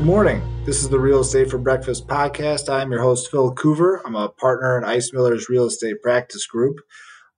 [0.00, 0.64] Good morning.
[0.64, 2.70] This is the Real Estate for Breakfast podcast.
[2.70, 4.00] I'm your host, Phil Coover.
[4.02, 6.76] I'm a partner in Ice Miller's Real Estate Practice Group.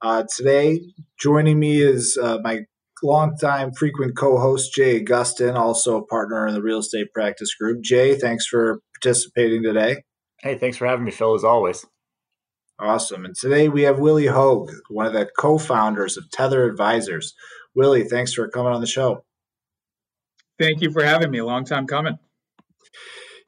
[0.01, 0.81] Uh, today,
[1.19, 2.61] joining me is uh, my
[3.03, 7.83] longtime frequent co host, Jay Augustin, also a partner in the Real Estate Practice Group.
[7.83, 10.05] Jay, thanks for participating today.
[10.41, 11.85] Hey, thanks for having me, Phil, as always.
[12.79, 13.25] Awesome.
[13.25, 17.35] And today we have Willie Hogue, one of the co founders of Tether Advisors.
[17.75, 19.25] Willie, thanks for coming on the show.
[20.61, 21.43] Thank you for having me.
[21.43, 22.21] Long time coming.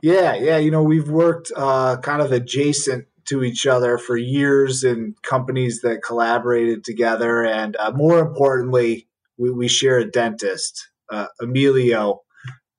[0.02, 0.58] Yeah, yeah.
[0.58, 5.80] You know, we've worked uh, kind of adjacent to each other for years in companies
[5.80, 7.44] that collaborated together.
[7.44, 9.08] And uh, more importantly,
[9.38, 12.20] we, we, share a dentist, uh, Emilio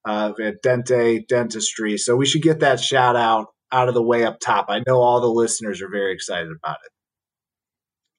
[0.05, 1.97] uh, at Dente Dentistry.
[1.97, 4.67] So we should get that shout out out of the way up top.
[4.69, 6.91] I know all the listeners are very excited about it.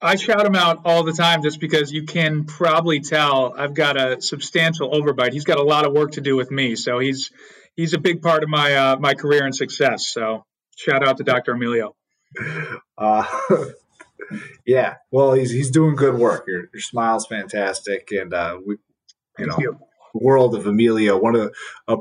[0.03, 3.97] I shout him out all the time just because you can probably tell I've got
[3.97, 5.33] a substantial overbite.
[5.33, 7.31] He's got a lot of work to do with me, so he's
[7.77, 10.09] he's a big part of my uh, my career and success.
[10.09, 10.45] So
[10.77, 11.53] shout out to Dr.
[11.53, 11.95] Emilio.
[12.99, 13.27] Uh,
[14.67, 16.45] yeah, well, he's he's doing good work.
[16.49, 19.79] Your, your smile's fantastic, and uh, we, you Thank know, you.
[20.15, 21.53] world of Emilio, one of the,
[21.89, 21.97] uh,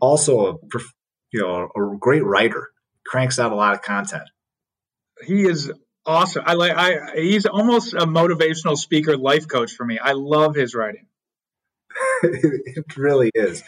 [0.00, 0.78] also a
[1.32, 2.70] you know a great writer,
[3.06, 4.28] cranks out a lot of content.
[5.24, 5.72] He is
[6.04, 6.42] awesome.
[6.44, 6.72] I like.
[6.76, 9.98] I he's almost a motivational speaker, life coach for me.
[10.02, 11.06] I love his writing.
[12.22, 13.62] it really is.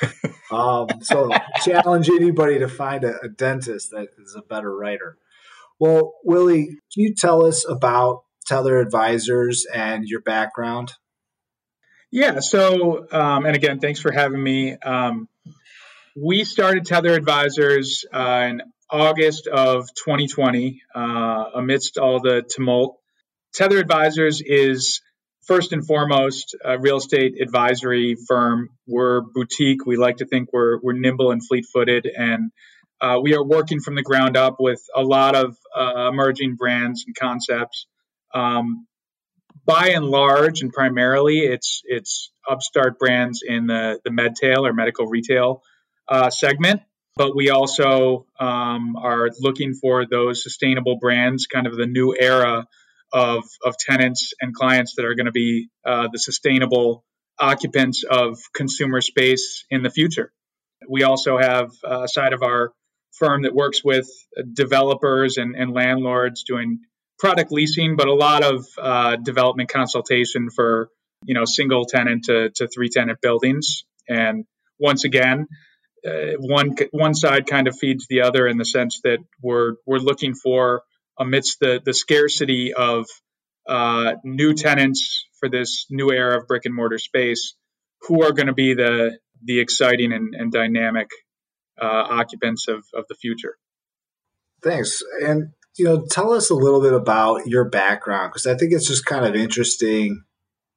[0.51, 1.31] Um, so
[1.65, 5.17] challenge anybody to find a, a, dentist that is a better writer.
[5.79, 10.93] Well, Willie, can you tell us about Tether Advisors and your background?
[12.11, 12.41] Yeah.
[12.41, 14.77] So, um, and again, thanks for having me.
[14.77, 15.29] Um,
[16.17, 23.01] we started Tether Advisors uh, in August of 2020, uh, amidst all the tumult.
[23.53, 25.01] Tether Advisors is
[25.47, 28.71] first and foremost a real estate advisory firm.
[28.87, 29.87] We're boutique.
[29.87, 32.07] We like to think we're, we're nimble and fleet footed.
[32.07, 32.51] And
[33.01, 37.05] uh, we are working from the ground up with a lot of uh, emerging brands
[37.07, 37.87] and concepts.
[38.35, 38.87] Um,
[39.67, 45.07] by and large, and primarily, it's it's upstart brands in the the medtail or medical
[45.07, 45.63] retail
[46.09, 46.83] uh, segment.
[47.17, 52.67] But we also um, are looking for those sustainable brands, kind of the new era
[53.15, 57.05] of, of tenants and clients that are going to be uh, the sustainable
[57.39, 60.33] occupants of consumer space in the future.
[60.89, 62.73] We also have a side of our
[63.13, 64.09] firm that works with
[64.53, 66.81] developers and, and landlords doing
[67.19, 70.89] product leasing, but a lot of uh, development consultation for
[71.25, 73.85] you know single tenant to, to three tenant buildings.
[74.09, 74.45] And
[74.79, 75.47] once again,
[76.07, 79.99] uh, one one side kind of feeds the other in the sense that we're we're
[79.99, 80.83] looking for
[81.19, 83.07] amidst the, the scarcity of
[83.69, 87.55] uh, new tenants for this new era of brick and mortar space,
[88.03, 91.09] who are going to be the the exciting and, and dynamic
[91.81, 93.57] uh, occupants of, of the future.
[94.63, 95.03] Thanks.
[95.23, 98.87] And you know, tell us a little bit about your background because I think it's
[98.87, 100.23] just kind of interesting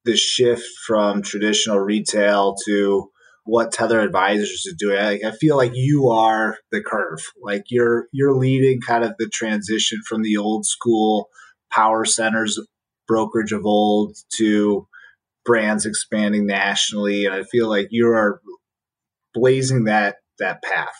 [0.05, 3.11] the shift from traditional retail to
[3.47, 4.99] what Tether Advisors is doing.
[4.99, 7.19] I, I feel like you are the curve.
[7.41, 11.29] Like you're you're leading kind of the transition from the old school
[11.71, 12.59] power centers
[13.07, 14.87] brokerage of old to
[15.45, 18.41] brands expanding nationally, and I feel like you are
[19.33, 20.95] blazing that that path.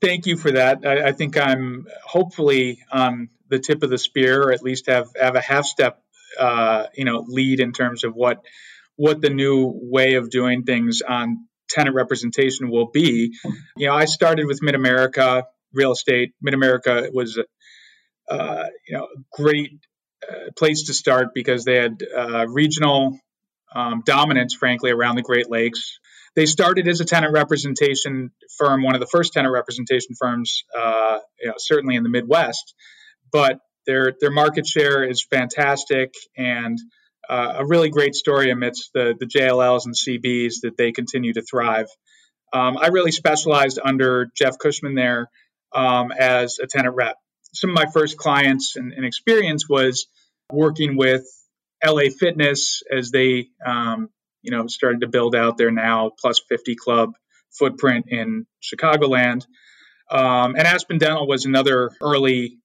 [0.00, 0.84] Thank you for that.
[0.84, 5.08] I, I think I'm hopefully on the tip of the spear, or at least have
[5.18, 6.02] have a half step,
[6.38, 8.44] uh, you know, lead in terms of what
[8.96, 13.34] what the new way of doing things on tenant representation will be.
[13.76, 16.32] You know, I started with Mid America Real Estate.
[16.40, 17.38] Mid America was,
[18.30, 19.78] uh, you know, a great
[20.28, 23.18] uh, place to start because they had uh, regional
[23.74, 25.98] um, dominance, frankly, around the Great Lakes.
[26.34, 31.18] They started as a tenant representation firm, one of the first tenant representation firms, uh,
[31.40, 32.74] you know, certainly in the Midwest.
[33.32, 36.78] But their their market share is fantastic, and
[37.28, 41.42] uh, a really great story amidst the, the JLLs and CBs that they continue to
[41.42, 41.86] thrive.
[42.52, 45.28] Um, I really specialized under Jeff Cushman there
[45.74, 47.16] um, as a tenant rep.
[47.52, 50.06] Some of my first clients and, and experience was
[50.50, 51.24] working with
[51.84, 54.08] LA Fitness as they, um,
[54.42, 57.12] you know, started to build out their now plus 50 club
[57.58, 59.44] footprint in Chicagoland.
[60.10, 62.58] Um, and Aspen Dental was another early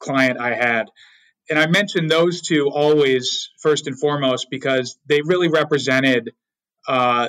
[0.00, 0.86] client I had
[1.50, 6.32] and I mentioned those two always first and foremost because they really represented
[6.86, 7.28] uh,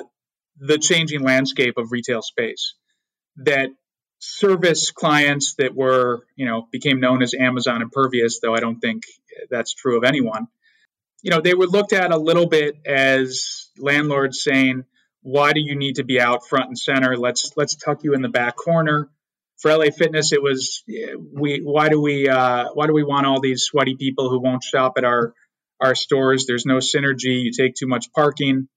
[0.58, 2.74] the changing landscape of retail space.
[3.36, 3.70] That
[4.18, 9.04] service clients that were, you know, became known as Amazon impervious, though I don't think
[9.50, 10.48] that's true of anyone.
[11.22, 14.84] You know, they were looked at a little bit as landlords saying,
[15.22, 17.16] why do you need to be out front and center?
[17.16, 19.08] Let's let's tuck you in the back corner.
[19.60, 21.60] For LA Fitness, it was we.
[21.62, 24.94] Why do we uh, why do we want all these sweaty people who won't shop
[24.96, 25.34] at our
[25.80, 26.46] our stores?
[26.46, 27.42] There's no synergy.
[27.42, 28.68] You take too much parking.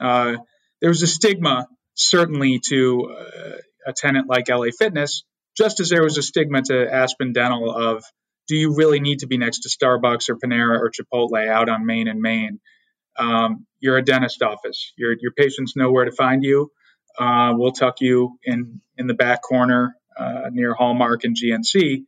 [0.00, 0.36] Uh,
[0.80, 5.22] there was a stigma certainly to uh, a tenant like LA Fitness,
[5.56, 8.02] just as there was a stigma to Aspen Dental of
[8.48, 11.86] do you really need to be next to Starbucks or Panera or Chipotle out on
[11.86, 12.58] Main and Main?
[13.16, 14.92] Um, you're a dentist office.
[14.96, 16.72] Your your patients know where to find you.
[17.16, 22.04] Uh, we'll tuck you in in the back corner uh, near Hallmark and GNC.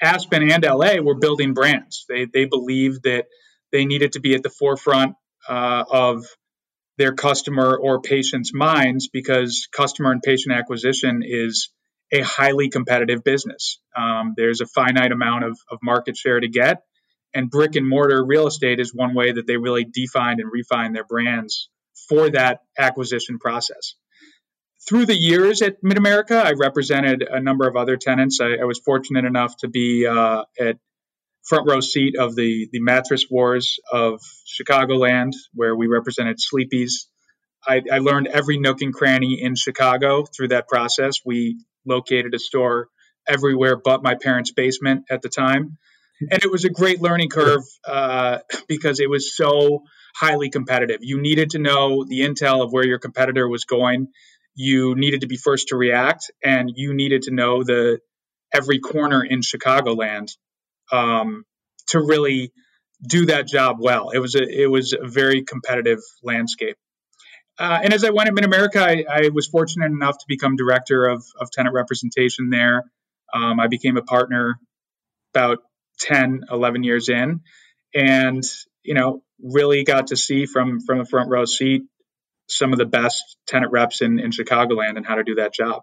[0.00, 2.04] Aspen and LA were building brands.
[2.08, 3.26] They they believed that
[3.72, 5.14] they needed to be at the forefront
[5.48, 6.24] uh, of
[6.98, 11.70] their customer or patient's minds because customer and patient acquisition is
[12.12, 13.80] a highly competitive business.
[13.96, 16.82] Um, there's a finite amount of, of market share to get,
[17.34, 20.92] and brick and mortar real estate is one way that they really define and refine
[20.92, 21.68] their brands
[22.08, 23.94] for that acquisition process.
[24.86, 28.40] Through the years at Mid America, I represented a number of other tenants.
[28.40, 30.78] I, I was fortunate enough to be uh, at
[31.44, 37.08] front row seat of the the mattress wars of Chicagoland, where we represented Sleepy's.
[37.66, 41.20] I, I learned every nook and cranny in Chicago through that process.
[41.24, 42.88] We located a store
[43.26, 45.76] everywhere but my parents' basement at the time.
[46.20, 48.38] And it was a great learning curve uh,
[48.68, 49.84] because it was so
[50.14, 50.98] highly competitive.
[51.00, 54.08] You needed to know the intel of where your competitor was going.
[54.60, 58.00] You needed to be first to react, and you needed to know the
[58.52, 60.36] every corner in Chicagoland
[60.90, 61.44] um,
[61.90, 62.52] to really
[63.06, 64.10] do that job well.
[64.10, 66.76] It was a it was a very competitive landscape.
[67.56, 70.56] Uh, and as I went at Mid America, I, I, was fortunate enough to become
[70.56, 72.84] director of, of tenant representation there.
[73.32, 74.58] Um, I became a partner
[75.34, 75.58] about
[76.00, 77.42] 10, 11 years in,
[77.94, 78.42] and
[78.82, 81.82] you know, really got to see from from a front row seat
[82.48, 85.82] some of the best tenant reps in, in Chicagoland and how to do that job.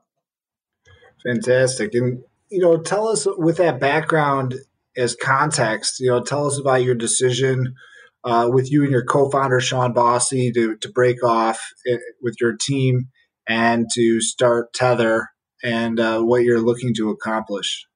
[1.25, 1.94] Fantastic.
[1.94, 4.56] And you know, tell us with that background
[4.95, 7.75] as context, you know, tell us about your decision
[8.23, 12.56] uh, with you and your co-founder Sean Bossy to to break off it, with your
[12.56, 13.09] team
[13.47, 15.29] and to start Tether
[15.63, 17.88] and uh, what you're looking to accomplish.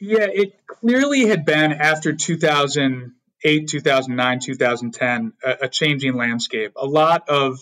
[0.00, 3.12] Yeah, it clearly had been after 2008,
[3.42, 6.72] 2009, 2010 a, a changing landscape.
[6.76, 7.58] A lot of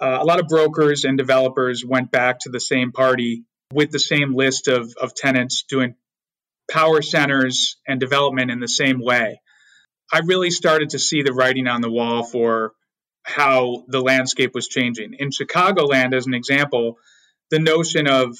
[0.00, 3.98] uh, a lot of brokers and developers went back to the same party with the
[3.98, 5.94] same list of, of tenants doing
[6.70, 9.40] power centers and development in the same way.
[10.12, 12.72] I really started to see the writing on the wall for
[13.22, 15.14] how the landscape was changing.
[15.18, 16.96] In Chicagoland, as an example,
[17.50, 18.36] the notion of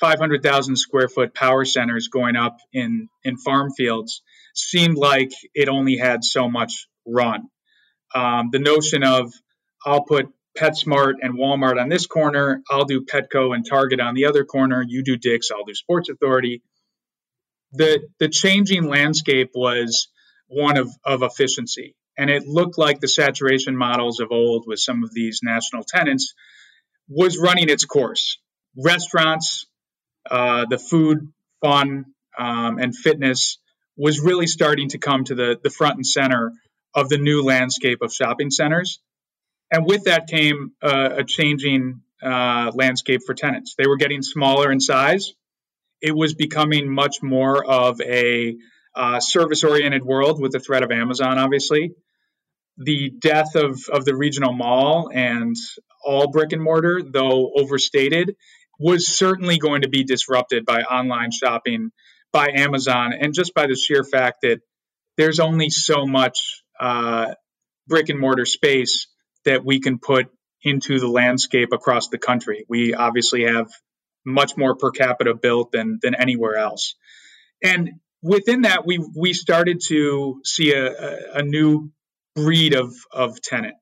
[0.00, 4.22] 500,000 square foot power centers going up in, in farm fields
[4.54, 7.48] seemed like it only had so much run.
[8.14, 9.32] Um, the notion of
[9.84, 10.26] I'll put
[10.56, 14.84] PetSmart and Walmart on this corner, I'll do Petco and Target on the other corner,
[14.86, 16.62] you do Dick's, I'll do Sports Authority.
[17.72, 20.08] The, the changing landscape was
[20.46, 21.96] one of, of efficiency.
[22.18, 26.34] And it looked like the saturation models of old with some of these national tenants
[27.08, 28.38] was running its course.
[28.76, 29.66] Restaurants,
[30.30, 31.32] uh, the food,
[31.62, 32.04] fun,
[32.38, 33.58] um, and fitness
[34.02, 36.50] was really starting to come to the, the front and center
[36.92, 39.00] of the new landscape of shopping centers.
[39.70, 43.76] And with that came uh, a changing uh, landscape for tenants.
[43.78, 45.34] They were getting smaller in size.
[46.00, 48.56] It was becoming much more of a
[48.96, 51.92] uh, service oriented world with the threat of Amazon, obviously.
[52.78, 55.54] The death of, of the regional mall and
[56.04, 58.34] all brick and mortar, though overstated,
[58.80, 61.92] was certainly going to be disrupted by online shopping,
[62.32, 64.60] by Amazon, and just by the sheer fact that
[65.16, 67.34] there's only so much uh,
[67.86, 69.08] brick and mortar space
[69.44, 70.26] that we can put
[70.62, 72.64] into the landscape across the country.
[72.68, 73.68] We obviously have
[74.24, 76.94] much more per capita built than than anywhere else.
[77.62, 77.90] And
[78.22, 81.90] within that, we we started to see a, a, new
[82.34, 83.74] breed of of tenant.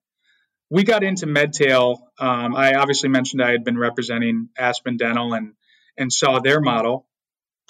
[0.71, 1.99] We got into MedTail.
[2.19, 5.53] Um, I obviously mentioned I had been representing Aspen Dental and
[5.99, 7.07] and saw their model,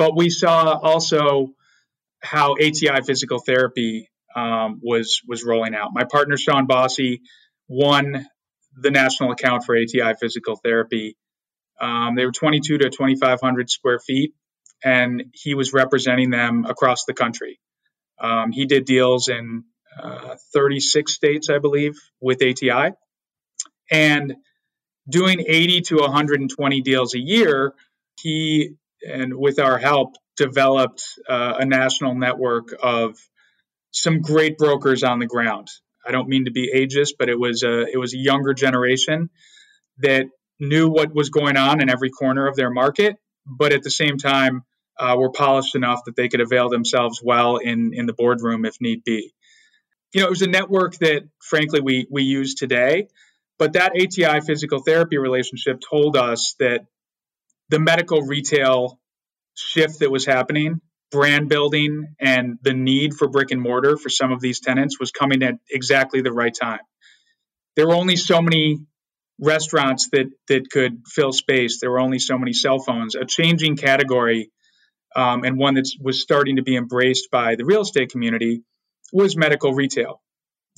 [0.00, 1.49] but we saw also
[2.23, 5.90] how ATI physical therapy um, was was rolling out.
[5.92, 7.21] My partner Sean Bossy
[7.69, 8.26] won
[8.75, 11.19] the national account for ATI physical therapy.
[11.78, 14.33] Um, they were 22 to 2,500 square feet
[14.83, 17.61] and he was representing them across the country.
[18.19, 19.64] Um, he did deals in
[20.02, 21.92] uh, 36 states, I believe,
[22.23, 22.95] with ATI,
[23.90, 24.37] and
[25.07, 27.75] doing 80 to 120 deals a year.
[28.19, 33.16] He and with our help developed uh, a national network of
[33.92, 35.69] some great brokers on the ground.
[36.07, 39.30] I don't mean to be ageist, but it was a it was a younger generation
[39.99, 40.26] that
[40.59, 43.16] knew what was going on in every corner of their market,
[43.47, 44.62] but at the same time
[44.99, 48.80] uh, were polished enough that they could avail themselves well in in the boardroom if
[48.80, 49.33] need be.
[50.12, 53.09] You know, it was a network that frankly we we use today,
[53.59, 56.87] but that ATI physical therapy relationship told us that
[57.71, 58.99] the medical retail
[59.55, 64.33] shift that was happening brand building and the need for brick and mortar for some
[64.33, 66.81] of these tenants was coming at exactly the right time.
[67.77, 68.79] There were only so many
[69.41, 71.81] restaurants that that could fill space.
[71.81, 73.15] There were only so many cell phones.
[73.15, 74.50] A changing category,
[75.17, 78.62] um, and one that was starting to be embraced by the real estate community,
[79.12, 80.21] was medical retail.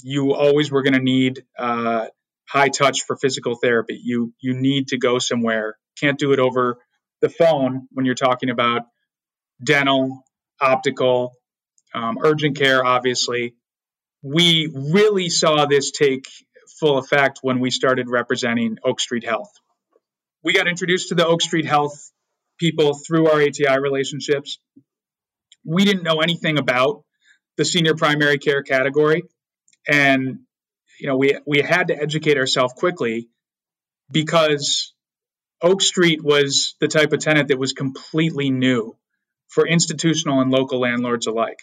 [0.03, 2.07] You always were going to need uh,
[2.49, 3.99] high touch for physical therapy.
[4.03, 5.77] You you need to go somewhere.
[6.01, 6.79] Can't do it over
[7.21, 8.83] the phone when you're talking about
[9.65, 10.25] dental,
[10.61, 11.33] optical,
[11.95, 13.55] um, urgent care, obviously.
[14.23, 16.27] We really saw this take
[16.81, 19.51] full effect when we started representing Oak Street Health.
[20.43, 22.11] We got introduced to the Oak Street Health
[22.59, 24.59] people through our ATI relationships.
[25.65, 27.05] We didn't know anything about
[27.57, 29.23] the senior primary care category.
[29.89, 30.41] And,
[31.01, 33.29] you know, we, we had to educate ourselves quickly
[34.11, 34.93] because
[35.63, 38.97] Oak Street was the type of tenant that was completely new
[39.49, 41.61] for institutional and local landlords alike.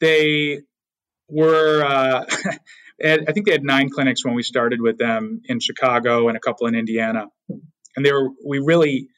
[0.00, 0.62] They
[1.28, 2.24] were, uh,
[3.04, 6.40] I think they had nine clinics when we started with them in Chicago and a
[6.40, 7.26] couple in Indiana.
[7.96, 9.08] And they were, we really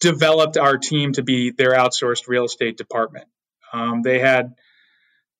[0.00, 3.26] developed our team to be their outsourced real estate department.
[3.72, 4.54] Um, they had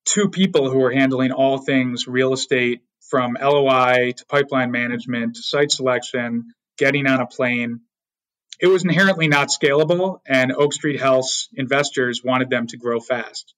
[0.05, 2.81] two people who were handling all things real estate
[3.11, 7.81] from LOI to pipeline management, to site selection, getting on a plane
[8.61, 13.55] it was inherently not scalable, and Oak Street Health's investors wanted them to grow fast.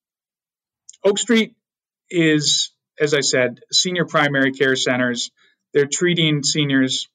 [1.03, 1.57] Oak Street
[2.11, 5.31] is, as I said, senior primary care centers.
[5.73, 7.09] They're treating seniors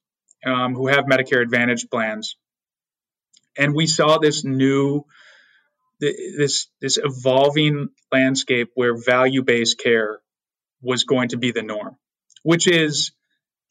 [0.44, 2.38] um, who have Medicare Advantage plans.
[3.58, 5.06] And we saw this new,
[6.00, 10.20] this, this evolving landscape where value based care
[10.82, 11.98] was going to be the norm,
[12.42, 13.12] which is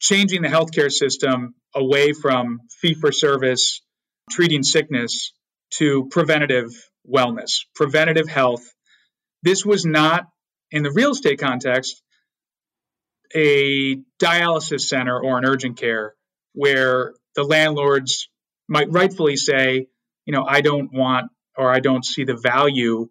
[0.05, 3.81] changing the healthcare system away from fee for service
[4.29, 5.33] treating sickness
[5.71, 6.69] to preventative
[7.11, 8.63] wellness, preventative health.
[9.41, 10.27] This was not,
[10.71, 12.01] in the real estate context,
[13.35, 16.13] a dialysis center or an urgent care
[16.53, 18.29] where the landlords
[18.67, 19.87] might rightfully say,
[20.25, 23.09] you know, I don't want or I don't see the value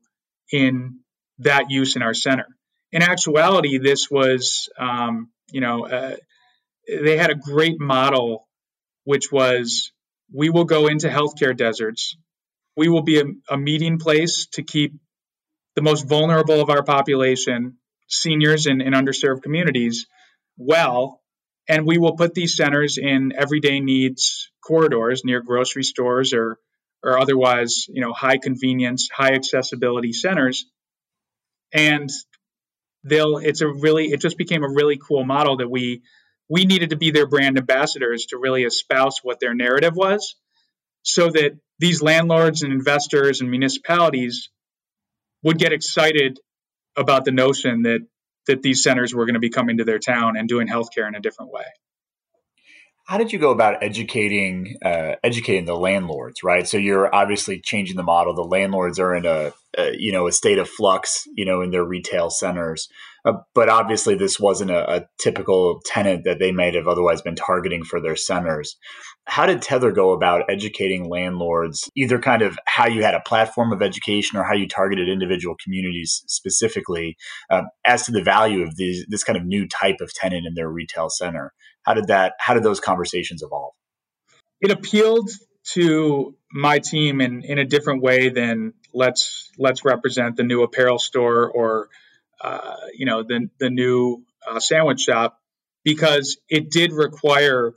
[0.53, 1.01] in
[1.39, 2.47] that use in our center.
[2.93, 6.17] In actuality, this was, um, you know, uh,
[6.87, 8.49] they had a great model,
[9.05, 9.93] which was
[10.33, 12.17] we will go into healthcare deserts.
[12.77, 14.95] We will be a, a meeting place to keep
[15.77, 20.07] the most vulnerable of our population, seniors and, underserved communities,
[20.57, 21.21] well.
[21.69, 26.59] And we will put these centers in everyday needs corridors near grocery stores or
[27.03, 30.65] or otherwise, you know, high convenience, high accessibility centers.
[31.73, 32.09] And
[33.05, 36.03] they'll it's a really it just became a really cool model that we
[36.49, 40.37] we needed to be their brand ambassadors to really espouse what their narrative was
[41.03, 44.51] so that these landlords and investors and municipalities
[45.43, 46.39] would get excited
[46.97, 48.01] about the notion that
[48.47, 51.15] that these centers were going to be coming to their town and doing healthcare in
[51.15, 51.65] a different way.
[53.07, 56.43] How did you go about educating uh, educating the landlords?
[56.43, 58.35] Right, so you're obviously changing the model.
[58.35, 61.71] The landlords are in a, a you know a state of flux, you know, in
[61.71, 62.89] their retail centers.
[63.25, 67.35] Uh, but obviously, this wasn't a, a, typical tenant that they might have otherwise been
[67.35, 68.77] targeting for their centers.
[69.27, 73.73] How did Tether go about educating landlords, either kind of how you had a platform
[73.73, 77.17] of education or how you targeted individual communities specifically,
[77.49, 80.55] uh, as to the value of these, this kind of new type of tenant in
[80.55, 81.55] their retail center?
[81.85, 82.35] How did that?
[82.39, 83.73] How did those conversations evolve?
[84.61, 85.31] It appealed
[85.73, 90.99] to my team in, in a different way than let's let's represent the new apparel
[90.99, 91.89] store or
[92.45, 95.41] uh, you know, the the new uh, sandwich shop
[95.83, 97.73] because it did require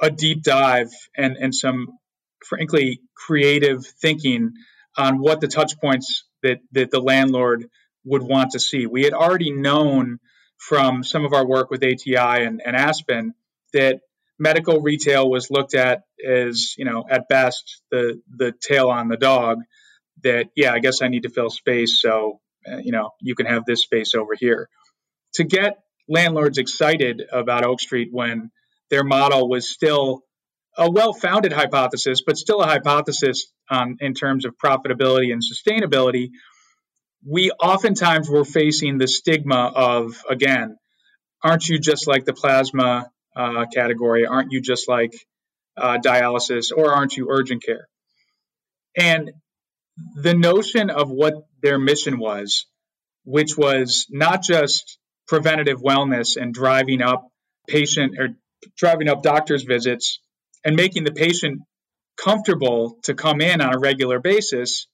[0.00, 1.98] a deep dive and and some
[2.44, 4.52] frankly creative thinking
[4.96, 7.68] on what the touch points that that the landlord
[8.04, 8.86] would want to see.
[8.86, 10.18] We had already known
[10.58, 13.34] from some of our work with ATI and, and Aspen
[13.72, 14.00] that
[14.38, 19.16] medical retail was looked at as you know at best the the tail on the
[19.16, 19.58] dog
[20.22, 22.40] that yeah i guess i need to fill space so
[22.82, 24.68] you know, you can have this space over here.
[25.34, 28.50] To get landlords excited about Oak Street when
[28.90, 30.22] their model was still
[30.76, 36.30] a well-founded hypothesis, but still a hypothesis um, in terms of profitability and sustainability,
[37.26, 40.76] we oftentimes were facing the stigma of again
[41.42, 44.26] aren't you just like the plasma uh, category?
[44.26, 45.12] Aren't you just like
[45.76, 47.88] uh, dialysis, or aren't you urgent care?
[48.96, 49.30] And
[50.14, 52.66] the notion of what their mission was,
[53.24, 57.30] which was not just preventative wellness and driving up
[57.68, 58.28] patient or
[58.76, 60.20] driving up doctor's visits
[60.64, 61.60] and making the patient
[62.16, 64.88] comfortable to come in on a regular basis,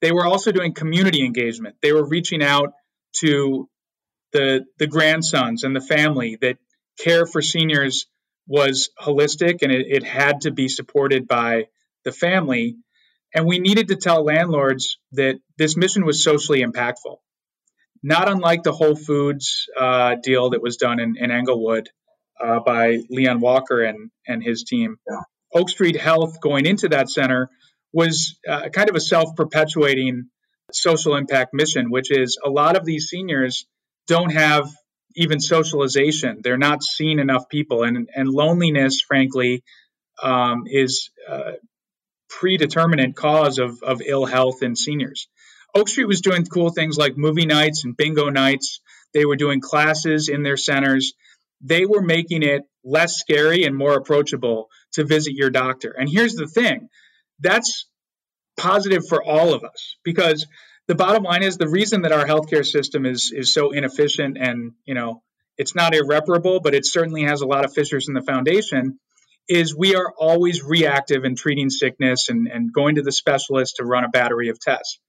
[0.00, 1.76] they were also doing community engagement.
[1.82, 2.72] They were reaching out
[3.20, 3.68] to
[4.32, 6.56] the the grandsons and the family that
[6.98, 8.06] care for seniors
[8.46, 11.66] was holistic and it, it had to be supported by
[12.04, 12.76] the family.
[13.34, 17.16] And we needed to tell landlords that this mission was socially impactful.
[18.02, 21.88] Not unlike the Whole Foods uh, deal that was done in, in Englewood
[22.42, 24.96] uh, by Leon Walker and, and his team.
[25.08, 25.20] Yeah.
[25.54, 27.48] Oak Street Health going into that center
[27.92, 30.28] was uh, kind of a self perpetuating
[30.72, 33.66] social impact mission, which is a lot of these seniors
[34.08, 34.68] don't have
[35.14, 36.40] even socialization.
[36.42, 39.62] They're not seeing enough people, and and loneliness, frankly,
[40.22, 41.52] um, is a
[42.40, 45.28] predeterminant cause of of ill health in seniors.
[45.74, 48.80] Oak Street was doing cool things like movie nights and bingo nights.
[49.14, 51.14] They were doing classes in their centers.
[51.60, 55.94] They were making it less scary and more approachable to visit your doctor.
[55.96, 56.88] And here's the thing
[57.40, 57.86] that's
[58.56, 60.46] positive for all of us because
[60.88, 64.72] the bottom line is the reason that our healthcare system is is so inefficient and
[64.84, 65.22] you know
[65.58, 68.98] it's not irreparable, but it certainly has a lot of fissures in the foundation.
[69.48, 73.84] Is we are always reactive in treating sickness and, and going to the specialist to
[73.84, 75.00] run a battery of tests.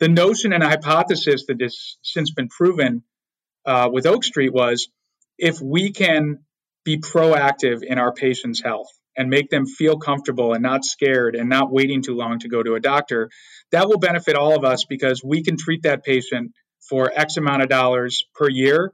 [0.00, 3.02] The notion and hypothesis that has since been proven
[3.66, 4.88] uh, with Oak Street was
[5.36, 6.38] if we can
[6.84, 11.48] be proactive in our patient's health and make them feel comfortable and not scared and
[11.48, 13.28] not waiting too long to go to a doctor,
[13.72, 16.52] that will benefit all of us because we can treat that patient
[16.88, 18.92] for X amount of dollars per year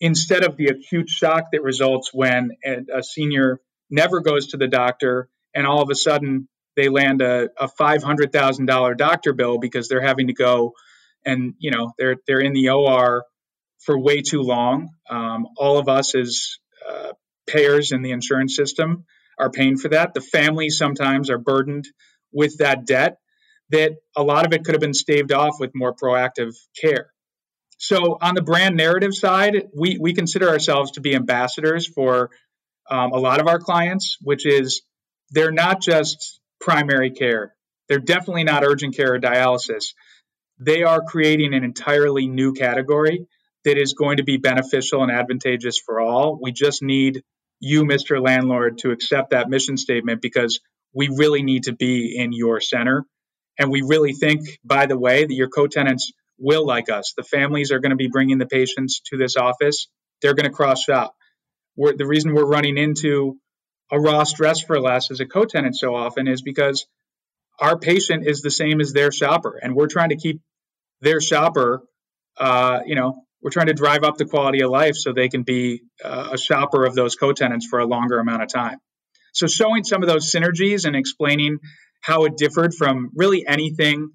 [0.00, 3.60] instead of the acute shock that results when a senior
[3.94, 8.96] never goes to the doctor and all of a sudden they land a, a $500,000
[8.96, 10.72] doctor bill because they're having to go
[11.24, 13.24] and you know they're they're in the OR
[13.80, 14.90] for way too long.
[15.08, 17.12] Um, all of us as uh,
[17.46, 19.04] payers in the insurance system
[19.38, 20.14] are paying for that.
[20.14, 21.86] The families sometimes are burdened
[22.32, 23.18] with that debt
[23.70, 27.10] that a lot of it could have been staved off with more proactive care.
[27.78, 32.30] So, on the brand narrative side, we, we consider ourselves to be ambassadors for
[32.90, 34.82] um, a lot of our clients, which is
[35.30, 37.54] they're not just primary care,
[37.88, 39.94] they're definitely not urgent care or dialysis.
[40.58, 43.26] They are creating an entirely new category
[43.64, 46.38] that is going to be beneficial and advantageous for all.
[46.40, 47.22] We just need
[47.60, 48.22] you, Mr.
[48.22, 50.60] Landlord, to accept that mission statement because
[50.94, 53.04] we really need to be in your center.
[53.58, 57.14] And we really think, by the way, that your co tenants will like us.
[57.16, 59.88] The families are going to be bringing the patients to this office.
[60.20, 61.14] They're going to cross shop.
[61.76, 63.38] We're, the reason we're running into
[63.90, 66.86] a Ross Dress for Less as a co tenant so often is because
[67.60, 69.58] our patient is the same as their shopper.
[69.62, 70.40] And we're trying to keep
[71.00, 71.82] their shopper,
[72.38, 75.42] uh, you know, we're trying to drive up the quality of life so they can
[75.42, 78.78] be uh, a shopper of those co-tenants for a longer amount of time.
[79.32, 81.58] So showing some of those synergies and explaining
[82.00, 84.10] how it differed from really anything,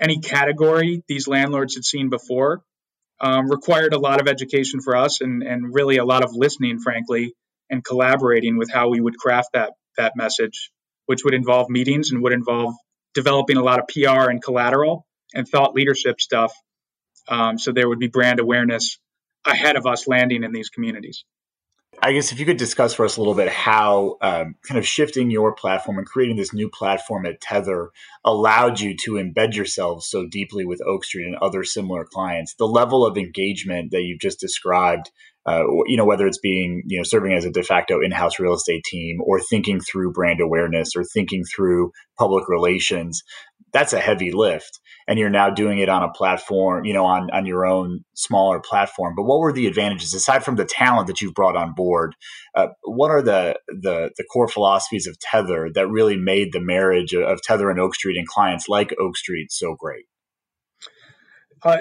[0.00, 2.62] any category these landlords had seen before,
[3.22, 6.80] um, required a lot of education for us and, and really a lot of listening,
[6.80, 7.34] frankly,
[7.70, 10.70] and collaborating with how we would craft that that message,
[11.06, 12.74] which would involve meetings and would involve
[13.14, 16.52] developing a lot of PR and collateral and thought leadership stuff
[17.28, 18.98] um, so there would be brand awareness
[19.44, 21.24] ahead of us landing in these communities.
[22.04, 24.84] I guess if you could discuss for us a little bit how um, kind of
[24.84, 27.92] shifting your platform and creating this new platform at Tether
[28.24, 32.54] allowed you to embed yourselves so deeply with Oak Street and other similar clients.
[32.54, 35.12] The level of engagement that you've just described,
[35.46, 38.54] uh, you know, whether it's being, you know, serving as a de facto in-house real
[38.54, 43.22] estate team or thinking through brand awareness or thinking through public relations,
[43.72, 47.30] that's a heavy lift and you're now doing it on a platform, you know, on,
[47.32, 49.14] on your own smaller platform.
[49.16, 52.14] But what were the advantages aside from the talent that you've brought on board?
[52.54, 57.14] Uh, what are the, the, the core philosophies of Tether that really made the marriage
[57.14, 60.04] of, Tether and Oak Street and clients like Oak Street so great?
[61.64, 61.78] Uh,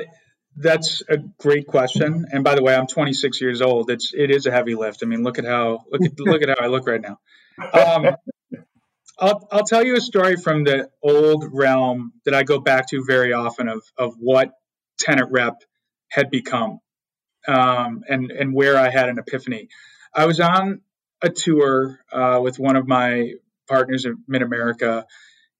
[0.55, 2.25] that's a great question.
[2.31, 3.89] And by the way, I'm 26 years old.
[3.89, 5.01] It's it is a heavy lift.
[5.03, 7.19] I mean, look at how look at look at how I look right now.
[7.73, 8.15] Um,
[9.21, 13.03] I'll, I'll tell you a story from the old realm that I go back to
[13.05, 14.51] very often of, of what
[14.99, 15.61] tenant rep
[16.09, 16.79] had become
[17.47, 19.69] um, and, and where I had an epiphany.
[20.13, 20.81] I was on
[21.21, 23.33] a tour uh, with one of my
[23.69, 25.05] partners in Mid America,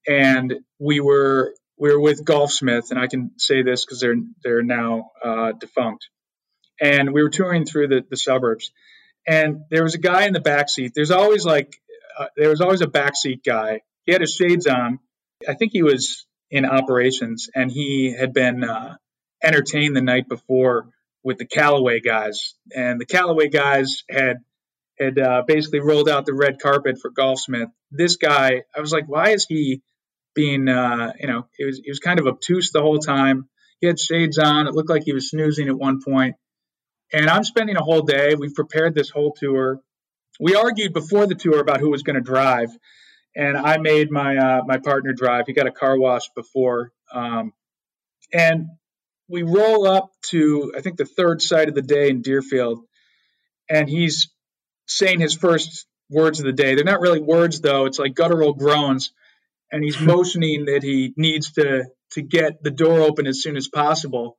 [0.08, 4.14] and we were we were with Golfsmith, and I can say this because they're
[4.44, 6.06] they're now uh, defunct.
[6.80, 8.70] and we were touring through the, the suburbs.
[9.26, 10.92] And there was a guy in the back seat.
[10.94, 11.76] There's always like
[12.18, 13.80] uh, there was always a backseat guy.
[14.04, 15.00] He had his shades on.
[15.48, 18.96] I think he was in operations, and he had been uh,
[19.42, 20.88] entertained the night before
[21.24, 22.54] with the Callaway guys.
[22.74, 24.36] And the Callaway guys had
[25.00, 27.72] had uh, basically rolled out the red carpet for Golfsmith.
[27.90, 29.82] This guy, I was like, why is he
[30.34, 33.48] being, uh, you know, he was he was kind of obtuse the whole time.
[33.80, 34.66] He had shades on.
[34.66, 36.36] It looked like he was snoozing at one point.
[37.12, 38.34] And I'm spending a whole day.
[38.34, 39.80] We've prepared this whole tour.
[40.40, 42.70] We argued before the tour about who was going to drive,
[43.36, 45.46] and I made my uh, my partner drive.
[45.46, 47.52] He got a car wash before, um,
[48.32, 48.66] and
[49.28, 52.80] we roll up to I think the third site of the day in Deerfield,
[53.68, 54.30] and he's
[54.86, 56.74] saying his first words of the day.
[56.74, 59.12] They're not really words though; it's like guttural groans,
[59.72, 63.68] and he's motioning that he needs to to get the door open as soon as
[63.68, 64.36] possible.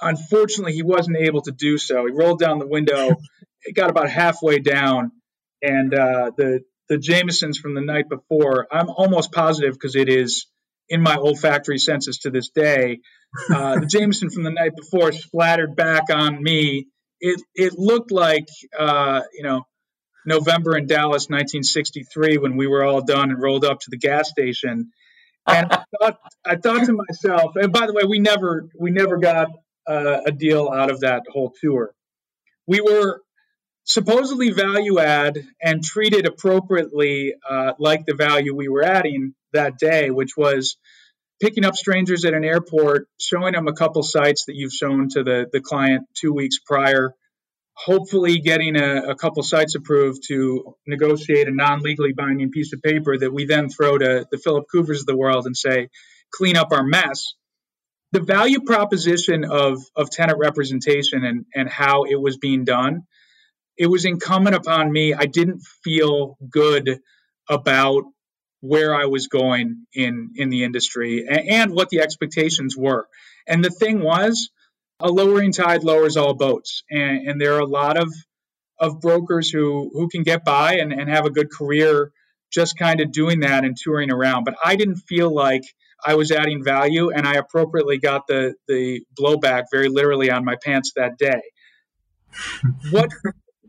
[0.00, 2.06] Unfortunately, he wasn't able to do so.
[2.06, 3.16] He rolled down the window.
[3.62, 5.12] it got about halfway down,
[5.60, 8.66] and uh, the the Jamesons from the night before.
[8.70, 10.46] I'm almost positive because it is
[10.88, 13.00] in my olfactory senses to this day.
[13.50, 16.88] Uh, the Jameson from the night before splattered back on me.
[17.20, 18.46] It it looked like
[18.76, 19.64] uh, you know
[20.24, 24.28] November in Dallas, 1963, when we were all done and rolled up to the gas
[24.28, 24.92] station.
[25.46, 29.18] And I thought I thought to myself, and by the way, we never we never
[29.18, 29.48] got
[29.86, 31.94] uh, a deal out of that whole tour.
[32.66, 33.20] We were
[33.84, 40.10] supposedly value add and treated appropriately uh, like the value we were adding that day,
[40.10, 40.76] which was
[41.40, 45.24] picking up strangers at an airport, showing them a couple sites that you've shown to
[45.24, 47.14] the, the client two weeks prior,
[47.74, 52.82] hopefully getting a, a couple sites approved to negotiate a non legally binding piece of
[52.82, 55.88] paper that we then throw to the Philip Couvers of the world and say,
[56.32, 57.34] clean up our mess.
[58.12, 63.02] The value proposition of of tenant representation and and how it was being done
[63.78, 67.00] it was incumbent upon me i didn't feel good
[67.48, 68.04] about
[68.60, 73.06] where i was going in in the industry and, and what the expectations were.
[73.46, 74.50] And the thing was
[75.02, 78.12] a lowering tide lowers all boats and, and there are a lot of
[78.78, 82.12] of brokers who who can get by and, and have a good career
[82.52, 85.62] just kind of doing that and touring around but i didn't feel like
[86.04, 90.56] I was adding value, and I appropriately got the the blowback very literally on my
[90.56, 91.42] pants that day.
[92.90, 93.10] what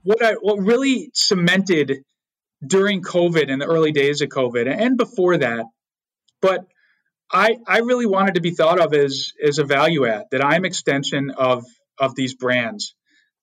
[0.04, 2.04] what I what really cemented
[2.65, 5.65] during COVID in the early days of COVID and before that,
[6.41, 6.65] but
[7.34, 10.65] I I really wanted to be thought of as as a value add that I'm
[10.65, 11.65] extension of
[12.00, 12.96] of these brands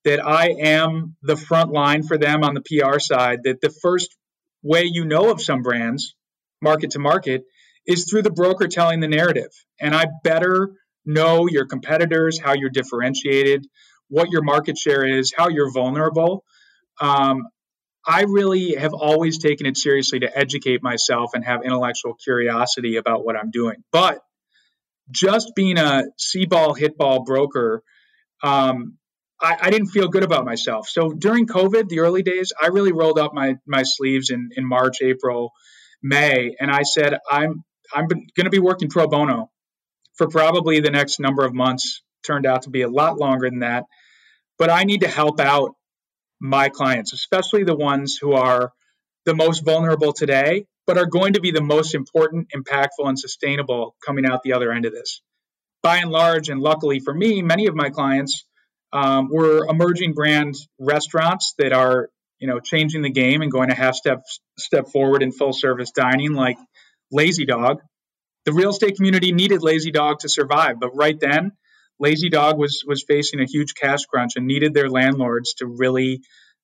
[0.03, 4.15] that I am the front line for them on the PR side that the first
[4.63, 6.15] way you know of some brands
[6.61, 7.43] market to market
[7.85, 9.51] is through the broker telling the narrative.
[9.79, 10.71] And I better
[11.05, 13.65] know your competitors, how you're differentiated,
[14.07, 16.43] what your market share is, how you're vulnerable.
[16.99, 17.47] Um,
[18.05, 23.23] I really have always taken it seriously to educate myself and have intellectual curiosity about
[23.23, 23.83] what I'm doing.
[23.91, 24.19] But
[25.11, 27.83] just being a see ball, hit ball broker,
[28.43, 28.97] um,
[29.39, 30.87] I, I, didn't feel good about myself.
[30.87, 34.65] So during COVID, the early days, I really rolled up my my sleeves in, in
[34.65, 35.51] March, April,
[36.01, 39.51] May, and I said, I'm I'm going to be working pro bono
[40.15, 42.01] for probably the next number of months.
[42.25, 43.85] Turned out to be a lot longer than that.
[44.57, 45.71] But I need to help out
[46.41, 48.73] my clients, especially the ones who are
[49.25, 53.95] the most vulnerable today, but are going to be the most important, impactful, and sustainable
[54.05, 55.21] coming out the other end of this.
[55.83, 58.45] By and large, and luckily for me, many of my clients
[58.91, 63.75] um, were emerging brand restaurants that are you know changing the game and going a
[63.75, 64.23] half step
[64.57, 66.57] step forward in full service dining like
[67.11, 67.81] Lazy Dog.
[68.45, 71.51] The real estate community needed Lazy Dog to survive, but right then,
[72.01, 76.21] Lazy Dog was was facing a huge cash crunch and needed their landlords to really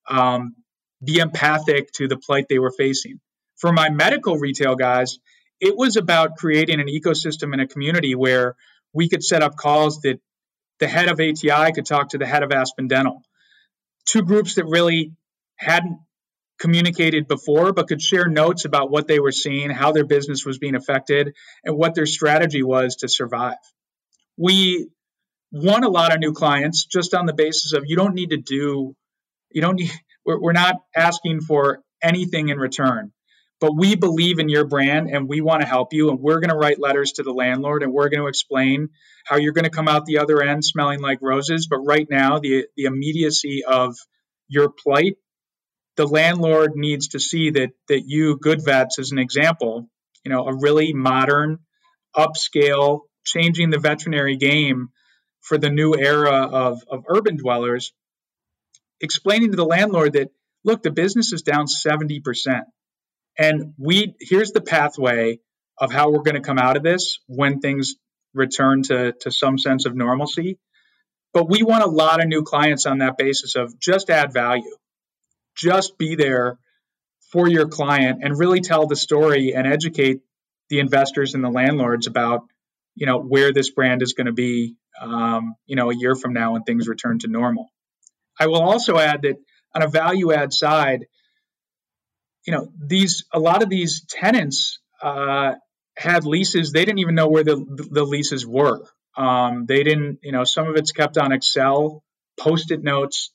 [0.10, 0.56] um,
[1.04, 3.20] be empathic to the plight they were facing.
[3.58, 5.20] For my medical retail guys,
[5.62, 8.56] it was about creating an ecosystem and a community where
[8.94, 10.20] we could set up calls that
[10.80, 13.22] the head of ATI could talk to the head of Aspen Dental.
[14.06, 15.14] Two groups that really
[15.56, 16.00] hadn't
[16.60, 20.58] communicated before, but could share notes about what they were seeing, how their business was
[20.58, 23.58] being affected, and what their strategy was to survive.
[24.36, 24.90] We
[25.52, 28.38] won a lot of new clients just on the basis of you don't need to
[28.38, 28.96] do,
[29.52, 29.92] you don't need,
[30.26, 33.12] we're, we're not asking for anything in return.
[33.60, 36.12] But we believe in your brand and we want to help you.
[36.12, 38.90] And we're going to write letters to the landlord and we're going to explain
[39.26, 41.68] how you're going to come out the other end smelling like roses.
[41.68, 43.96] But right now, the, the immediacy of
[44.48, 45.16] your plight
[45.98, 49.90] the landlord needs to see that that you good vets as an example
[50.24, 51.58] you know a really modern
[52.16, 54.90] upscale changing the veterinary game
[55.48, 57.94] for the new era of, of urban dwellers,
[59.00, 60.30] explaining to the landlord that,
[60.66, 62.22] look, the business is down 70%.
[63.40, 65.40] And we here's the pathway
[65.78, 67.96] of how we're going to come out of this when things
[68.34, 70.58] return to, to some sense of normalcy.
[71.34, 74.76] But we want a lot of new clients on that basis of just add value,
[75.56, 76.58] just be there
[77.32, 80.22] for your client and really tell the story and educate
[80.70, 82.42] the investors and the landlords about
[82.96, 86.34] you know where this brand is going to be um, you know a year from
[86.34, 87.70] now when things return to normal.
[88.40, 89.36] I will also add that
[89.76, 91.06] on a value add side
[92.48, 95.54] you know these a lot of these tenants uh,
[95.96, 96.72] had leases.
[96.72, 98.82] They didn't even know where the, the leases were.
[99.16, 102.04] Um, they didn't you know some of it's kept on excel
[102.40, 103.32] post-it notes.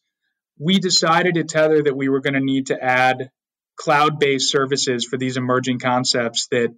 [0.58, 3.30] We decided at tether that we were going to need to add
[3.76, 6.68] cloud-based services for these emerging concepts that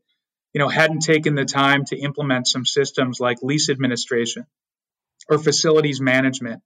[0.52, 4.46] you know hadn't taken the time to implement some systems like lease administration
[5.28, 6.62] or facilities management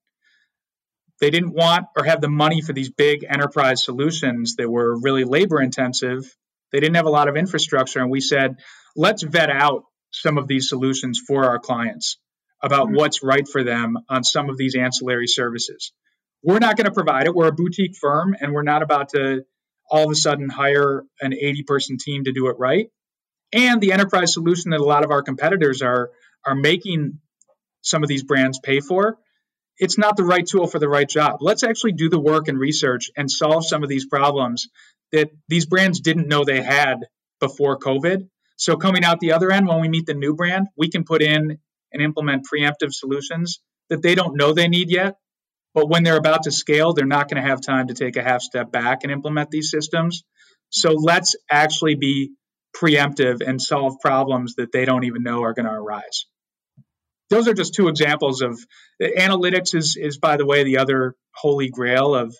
[1.20, 5.24] they didn't want or have the money for these big enterprise solutions that were really
[5.24, 6.24] labor intensive
[6.72, 8.56] they didn't have a lot of infrastructure and we said
[8.96, 12.18] let's vet out some of these solutions for our clients
[12.62, 12.96] about mm-hmm.
[12.96, 15.92] what's right for them on some of these ancillary services
[16.42, 19.44] we're not going to provide it we're a boutique firm and we're not about to
[19.90, 22.90] all of a sudden hire an 80 person team to do it right.
[23.52, 26.10] And the enterprise solution that a lot of our competitors are
[26.44, 27.18] are making
[27.82, 29.18] some of these brands pay for,
[29.78, 31.38] it's not the right tool for the right job.
[31.40, 34.68] Let's actually do the work and research and solve some of these problems
[35.12, 37.06] that these brands didn't know they had
[37.40, 38.28] before COVID.
[38.56, 41.22] So coming out the other end, when we meet the new brand, we can put
[41.22, 41.58] in
[41.92, 45.16] and implement preemptive solutions that they don't know they need yet,
[45.74, 48.22] but when they're about to scale, they're not going to have time to take a
[48.22, 50.24] half step back and implement these systems.
[50.70, 52.32] So let's actually be
[52.76, 56.26] preemptive and solve problems that they don't even know are going to arise.
[57.30, 58.58] Those are just two examples of
[59.02, 62.34] analytics is, is by the way, the other holy grail of,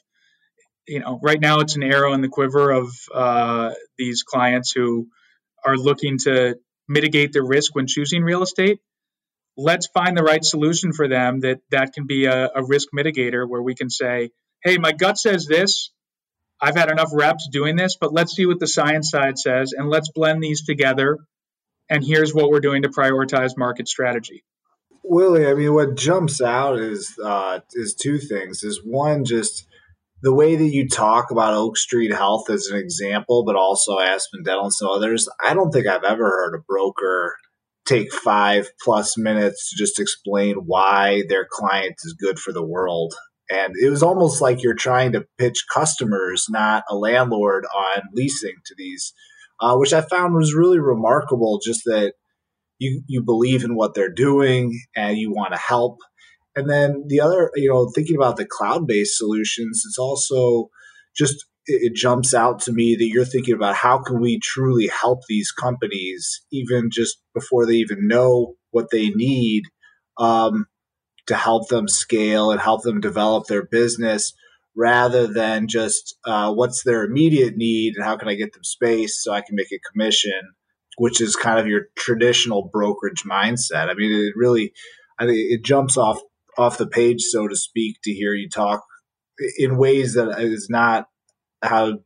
[0.87, 5.09] you know, right now it's an arrow in the quiver of uh, these clients who
[5.65, 6.57] are looking to
[6.89, 8.79] mitigate their risk when choosing real estate
[9.59, 13.47] let's find the right solution for them that that can be a, a risk mitigator
[13.47, 14.31] where we can say,
[14.63, 15.91] hey, my gut says this.
[16.61, 19.89] I've had enough reps doing this, but let's see what the science side says and
[19.89, 21.19] let's blend these together.
[21.91, 24.45] And here's what we're doing to prioritize market strategy.
[25.11, 28.63] Willie, I mean, what jumps out is uh, is two things.
[28.63, 29.67] Is one just
[30.23, 34.43] the way that you talk about Oak Street Health as an example, but also Aspen
[34.43, 35.29] Dental and some others.
[35.43, 37.37] I don't think I've ever heard a broker
[37.87, 43.15] take five plus minutes to just explain why their client is good for the world.
[43.51, 48.57] And it was almost like you're trying to pitch customers, not a landlord, on leasing
[48.67, 49.15] to these,
[49.59, 51.61] uh, which I found was really remarkable.
[51.65, 52.13] Just that
[52.79, 55.99] you you believe in what they're doing and you want to help.
[56.57, 60.69] And then the other, you know, thinking about the cloud based solutions, it's also
[61.17, 65.21] just it jumps out to me that you're thinking about how can we truly help
[65.29, 69.65] these companies even just before they even know what they need
[70.17, 70.67] um,
[71.27, 74.33] to help them scale and help them develop their business
[74.75, 79.23] rather than just uh, what's their immediate need and how can I get them space
[79.23, 80.41] so I can make a commission,
[80.99, 83.89] which is kind of your traditional brokerage mindset.
[83.89, 84.73] I mean, it really,
[85.19, 86.21] I think it jumps off
[86.59, 88.83] off the page, so to speak, to hear you talk
[89.57, 91.07] in ways that is not
[91.63, 91.99] how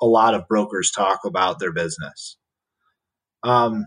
[0.00, 2.38] a lot of brokers talk about their business.
[3.42, 3.86] Um,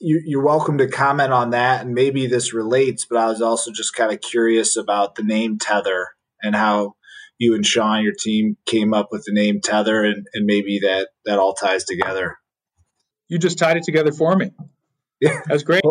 [0.00, 3.06] you, are welcome to comment on that, and maybe this relates.
[3.08, 6.08] But I was also just kind of curious about the name Tether
[6.42, 6.94] and how
[7.38, 11.08] you and Sean, your team, came up with the name Tether, and, and maybe that
[11.24, 12.36] that all ties together.
[13.28, 14.52] You just tied it together for me.
[15.20, 15.82] Yeah, that's great.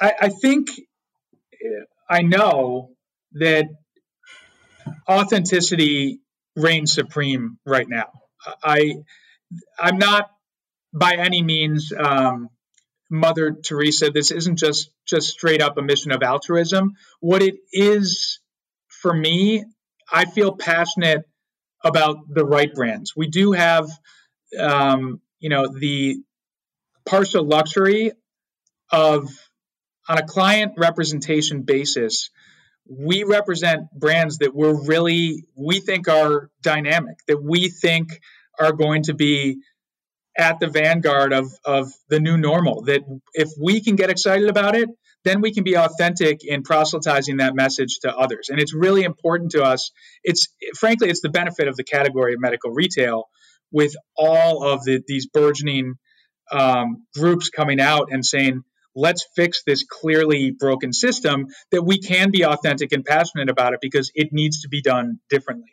[0.00, 0.68] I, I think
[2.08, 2.90] I know
[3.32, 3.66] that
[5.08, 6.20] authenticity
[6.54, 8.10] reigns supreme right now.
[8.62, 8.96] I
[9.78, 10.30] I'm not
[10.92, 12.48] by any means um,
[13.10, 14.10] Mother Teresa.
[14.10, 16.94] This isn't just just straight up a mission of altruism.
[17.20, 18.40] What it is
[18.88, 19.64] for me,
[20.12, 21.24] I feel passionate
[21.84, 23.14] about the right brands.
[23.16, 23.88] We do have,
[24.58, 26.16] um, you know, the
[27.04, 28.12] partial luxury
[28.90, 29.28] of
[30.08, 32.30] on a client representation basis
[32.88, 38.20] we represent brands that we're really we think are dynamic that we think
[38.58, 39.58] are going to be
[40.36, 43.02] at the vanguard of of the new normal that
[43.34, 44.88] if we can get excited about it
[45.26, 49.50] then we can be authentic in proselytizing that message to others and it's really important
[49.50, 49.90] to us
[50.24, 53.28] it's frankly it's the benefit of the category of medical retail
[53.72, 55.94] with all of the, these burgeoning
[56.50, 58.62] um, groups coming out and saying
[58.96, 63.80] let's fix this clearly broken system that we can be authentic and passionate about it
[63.80, 65.70] because it needs to be done differently.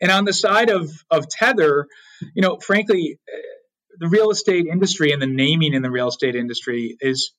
[0.00, 1.86] And on the side of, of Tether,
[2.34, 3.18] you know, frankly,
[3.98, 7.32] the real estate industry and the naming in the real estate industry is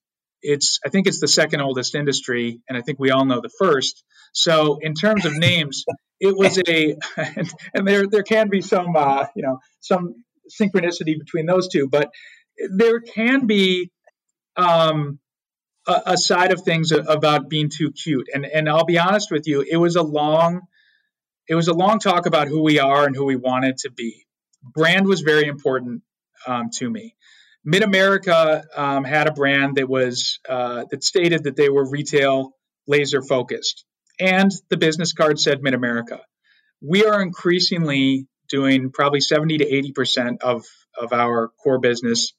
[0.44, 3.52] it's I think it's the second oldest industry, and I think we all know the
[3.58, 4.04] first.
[4.34, 5.86] So in terms of names,
[6.20, 10.24] it was a and, and there there can be some uh, you know some
[10.62, 12.12] synchronicity between those two, but
[12.76, 13.90] there can be
[14.56, 15.20] um,
[15.88, 18.28] a, a side of things about being too cute.
[18.34, 20.62] And and I'll be honest with you, it was a long
[21.48, 24.26] it was a long talk about who we are and who we wanted to be.
[24.64, 26.04] Brand was very important
[26.48, 27.16] um, to me.
[27.66, 32.52] Mid America um, had a brand that was uh, that stated that they were retail
[32.88, 33.86] laser focused,
[34.20, 36.20] and the business card said Mid America.
[36.82, 40.66] We are increasingly doing probably 70 to 80 percent of
[40.98, 42.34] of our core business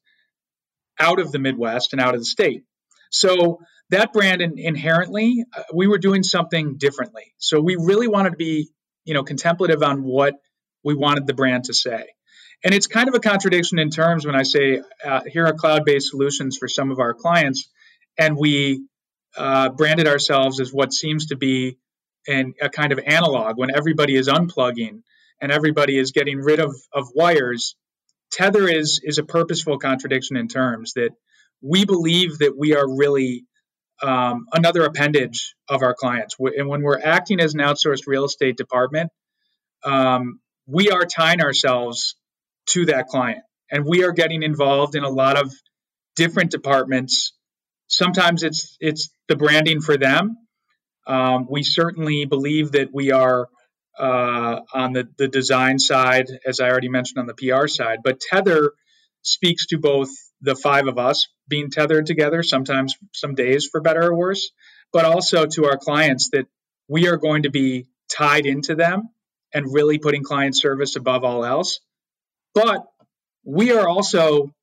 [0.99, 2.63] out of the Midwest and out of the state.
[3.11, 3.59] So
[3.89, 7.33] that brand in, inherently, uh, we were doing something differently.
[7.37, 8.69] So we really wanted to be,
[9.03, 10.35] you know, contemplative on what
[10.83, 12.05] we wanted the brand to say.
[12.65, 16.09] And it's kind of a contradiction in terms when I say uh, here are cloud-based
[16.09, 17.69] solutions for some of our clients,
[18.17, 18.87] and we
[19.37, 21.77] uh, branded ourselves as what seems to be
[22.27, 25.03] an, a kind of analog when everybody is unplugging
[25.39, 27.75] and everybody is getting rid of, of wires.
[28.31, 31.11] Tether is is a purposeful contradiction in terms that
[31.61, 33.45] we believe that we are really
[34.01, 36.35] um, another appendage of our clients.
[36.39, 39.11] And when we're acting as an outsourced real estate department,
[39.83, 42.15] um, we are tying ourselves
[42.69, 43.39] to that client.
[43.71, 45.51] And we are getting involved in a lot of
[46.15, 47.33] different departments.
[47.87, 50.37] Sometimes it's it's the branding for them.
[51.07, 53.47] Um, we certainly believe that we are
[53.97, 57.99] uh, on the, the design side, as I already mentioned on the PR side.
[58.03, 58.71] But Tether
[59.21, 60.09] speaks to both
[60.41, 64.51] the five of us being tethered together, sometimes some days for better or worse,
[64.91, 66.47] but also to our clients that
[66.87, 69.09] we are going to be tied into them
[69.53, 71.79] and really putting client service above all else.
[72.55, 72.85] But
[73.43, 74.53] we are also,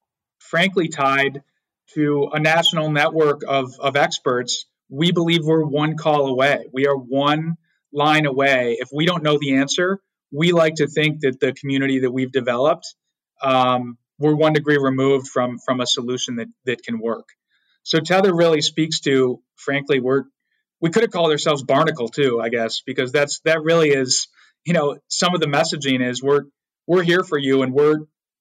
[0.41, 1.43] frankly, tied
[1.95, 4.65] to a national network of, of experts.
[4.89, 6.67] We believe we're one call away.
[6.73, 7.57] We are one
[7.93, 8.79] line away.
[8.81, 10.01] If we don't know the answer,
[10.33, 12.87] we like to think that the community that we've developed,
[13.43, 17.29] um, we're one degree removed from from a solution that that can work.
[17.83, 20.25] So Tether really speaks to, frankly, we're
[20.81, 24.29] we could have called ourselves Barnacle too, I guess, because that's that really is,
[24.65, 26.45] you know, some of the messaging is we're
[26.87, 27.99] we're here for you and we're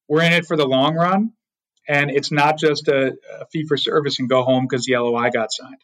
[0.07, 1.31] we're in it for the long run
[1.87, 5.29] and it's not just a, a fee for service and go home because the LOI
[5.29, 5.81] got signed.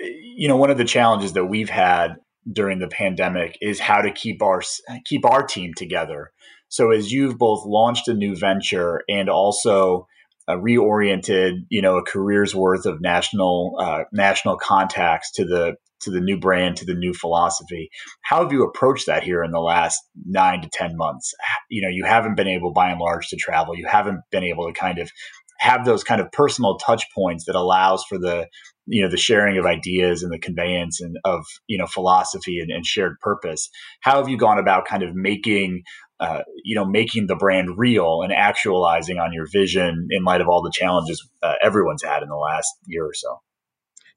[0.00, 2.16] You know, one of the challenges that we've had
[2.50, 4.62] during the pandemic is how to keep our
[5.06, 6.30] keep our team together.
[6.68, 10.06] So as you've both launched a new venture and also
[10.46, 16.10] uh, reoriented, you know, a career's worth of national uh, national contacts to the to
[16.10, 17.90] the new brand, to the new philosophy.
[18.22, 21.34] How have you approached that here in the last nine to 10 months?
[21.70, 23.76] You know, you haven't been able by and large to travel.
[23.76, 25.10] You haven't been able to kind of
[25.58, 28.46] have those kind of personal touch points that allows for the,
[28.86, 32.70] you know, the sharing of ideas and the conveyance and of, you know, philosophy and,
[32.70, 33.68] and shared purpose.
[34.00, 35.82] How have you gone about kind of making
[36.20, 40.48] uh, you know, making the brand real and actualizing on your vision in light of
[40.48, 43.40] all the challenges uh, everyone's had in the last year or so?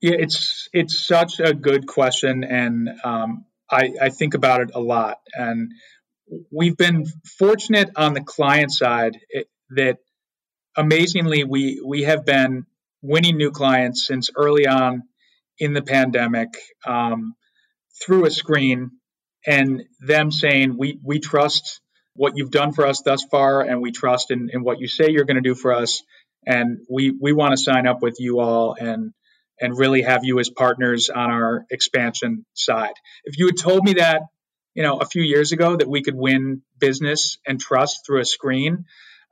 [0.02, 4.80] Yeah, it's it's such a good question, and um, I, I think about it a
[4.80, 5.18] lot.
[5.34, 5.72] And
[6.52, 7.06] we've been
[7.38, 10.00] fortunate on the client side it, that
[10.76, 12.66] amazingly we we have been
[13.04, 15.04] winning new clients since early on
[15.60, 16.50] in the pandemic
[16.86, 17.36] um,
[18.04, 18.90] through a screen,
[19.46, 21.80] and them saying we we trust
[22.16, 25.12] what you've done for us thus far, and we trust in, in what you say
[25.12, 26.02] you're going to do for us,
[26.44, 29.14] and we we want to sign up with you all and
[29.62, 32.94] and really have you as partners on our expansion side.
[33.24, 34.24] If you had told me that,
[34.74, 38.26] you know, a few years ago that we could win business and trust through a
[38.26, 38.86] screen,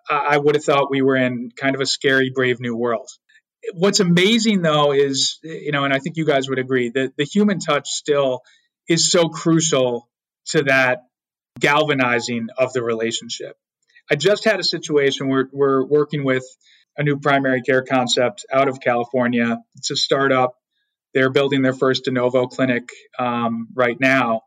[0.09, 3.09] I would have thought we were in kind of a scary, brave new world.
[3.73, 7.25] What's amazing though is, you know, and I think you guys would agree that the
[7.25, 8.41] human touch still
[8.87, 10.09] is so crucial
[10.47, 11.03] to that
[11.59, 13.55] galvanizing of the relationship.
[14.09, 16.43] I just had a situation where we're working with
[16.97, 19.59] a new primary care concept out of California.
[19.75, 20.55] It's a startup.
[21.13, 24.41] They're building their first de novo clinic um, right now,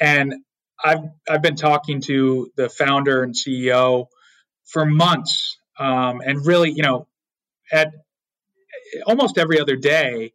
[0.00, 0.34] and
[0.82, 4.06] I've I've been talking to the founder and CEO
[4.66, 7.06] for months, um, and really, you know,
[7.72, 7.92] at
[9.06, 10.32] almost every other day,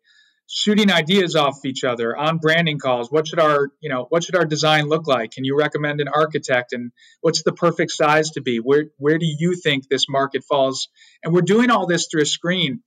[0.52, 3.12] shooting ideas off each other on branding calls.
[3.12, 5.32] What should our you know what should our design look like?
[5.32, 6.74] Can you recommend an architect?
[6.74, 6.92] And
[7.22, 8.58] what's the perfect size to be?
[8.58, 10.90] Where where do you think this market falls?
[11.24, 12.82] And we're doing all this through a screen.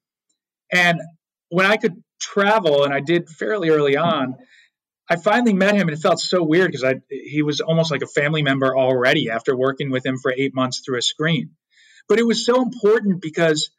[0.72, 1.00] And
[1.50, 4.36] when I could travel, and I did fairly early on,
[5.08, 8.02] I finally met him and it felt so weird because I he was almost like
[8.02, 11.50] a family member already after working with him for eight months through a screen.
[12.08, 13.70] But it was so important because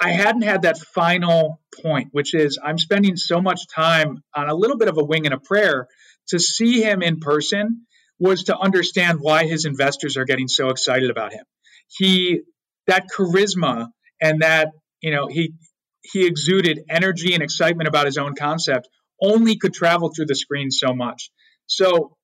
[0.00, 4.54] I hadn't had that final point, which is I'm spending so much time on a
[4.54, 5.86] little bit of a wing and a prayer
[6.28, 7.86] to see him in person
[8.18, 11.44] was to understand why his investors are getting so excited about him.
[11.88, 12.40] He
[12.86, 13.88] that charisma
[14.20, 14.68] and that,
[15.00, 15.54] you know, he
[16.02, 18.88] he exuded energy and excitement about his own concept
[19.20, 21.30] only could travel through the screen so much.
[21.66, 22.16] So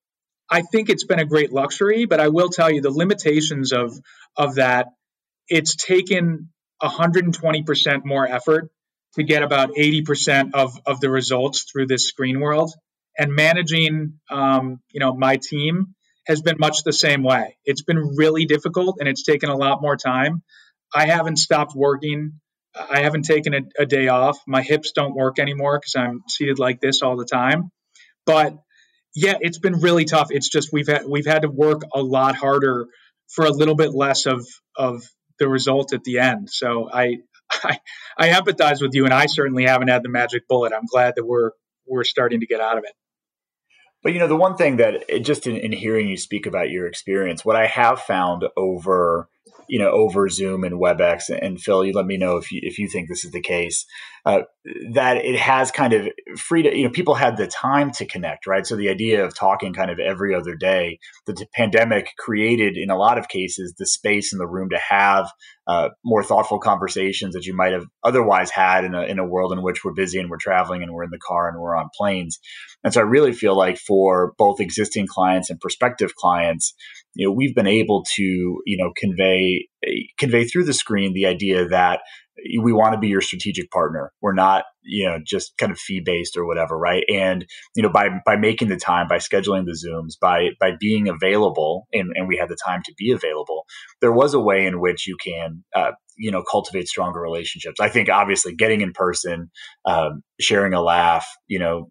[0.50, 3.92] I think it's been a great luxury, but I will tell you the limitations of
[4.36, 4.86] of that.
[5.48, 6.50] It's taken
[6.82, 8.70] 120% more effort
[9.14, 12.72] to get about 80% of, of the results through this screen world.
[13.18, 15.94] And managing, um, you know, my team
[16.26, 17.56] has been much the same way.
[17.64, 20.42] It's been really difficult and it's taken a lot more time.
[20.94, 22.40] I haven't stopped working.
[22.78, 24.38] I haven't taken a, a day off.
[24.46, 27.70] My hips don't work anymore because I'm seated like this all the time.
[28.24, 28.56] But
[29.14, 30.28] yeah, it's been really tough.
[30.30, 32.86] It's just we've had we've had to work a lot harder
[33.28, 35.02] for a little bit less of of
[35.38, 36.50] the result at the end.
[36.50, 37.18] So I,
[37.50, 37.80] I,
[38.18, 40.72] I empathize with you, and I certainly haven't had the magic bullet.
[40.72, 41.52] I'm glad that we're
[41.86, 42.92] we're starting to get out of it.
[44.02, 46.86] But you know, the one thing that just in, in hearing you speak about your
[46.86, 49.28] experience, what I have found over
[49.68, 52.78] you know over Zoom and WebEx, and Phil, you let me know if you if
[52.78, 53.86] you think this is the case.
[54.24, 54.42] Uh,
[54.92, 58.46] that it has kind of free to you know people had the time to connect,
[58.46, 58.66] right?
[58.66, 62.96] So the idea of talking kind of every other day, the pandemic created in a
[62.96, 65.30] lot of cases the space and the room to have
[65.66, 69.52] uh, more thoughtful conversations that you might have otherwise had in a in a world
[69.52, 71.88] in which we're busy and we're traveling and we're in the car and we're on
[71.96, 72.38] planes.
[72.84, 76.74] And so I really feel like for both existing clients and prospective clients,
[77.14, 79.68] you know, we've been able to, you know, convey
[80.18, 82.00] convey through the screen the idea that
[82.60, 84.12] we want to be your strategic partner.
[84.20, 87.04] We're not, you know, just kind of fee based or whatever, right?
[87.12, 91.08] And you know, by by making the time, by scheduling the zooms, by by being
[91.08, 93.64] available, and, and we had the time to be available,
[94.00, 97.80] there was a way in which you can, uh, you know, cultivate stronger relationships.
[97.80, 99.50] I think obviously getting in person,
[99.84, 101.90] um, sharing a laugh, you know,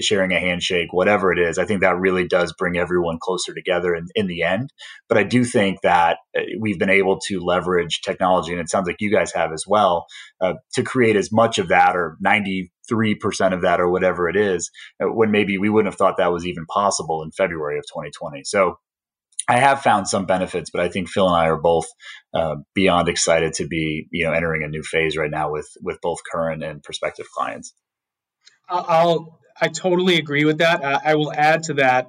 [0.00, 3.94] sharing a handshake, whatever it is, I think that really does bring everyone closer together
[3.94, 4.70] in, in the end.
[5.08, 8.86] But I do think that uh, we've been able to leverage technology, and it sounds
[8.86, 10.06] like you guys have as well,
[10.40, 12.68] uh, to create as much of that or 93%
[13.52, 14.70] of that or whatever it is,
[15.02, 18.42] uh, when maybe we wouldn't have thought that was even possible in February of 2020.
[18.44, 18.76] So
[19.46, 21.86] I have found some benefits, but I think Phil and I are both
[22.32, 25.98] uh, beyond excited to be, you know, entering a new phase right now with with
[26.00, 27.74] both current and prospective clients.
[28.68, 30.82] I'll I totally agree with that.
[30.82, 32.08] Uh, I will add to that,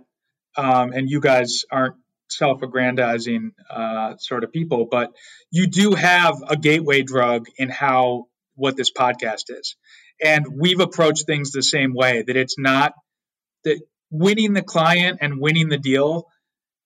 [0.57, 1.95] um, and you guys aren't
[2.29, 5.11] self-aggrandizing uh, sort of people, but
[5.51, 8.25] you do have a gateway drug in how
[8.55, 9.75] what this podcast is,
[10.23, 12.23] and we've approached things the same way.
[12.25, 12.93] That it's not
[13.65, 16.27] that winning the client and winning the deal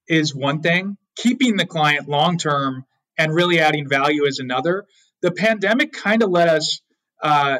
[0.09, 2.85] is one thing, keeping the client long term
[3.17, 4.85] and really adding value is another.
[5.21, 6.81] The pandemic kind of let us.
[7.21, 7.59] Uh,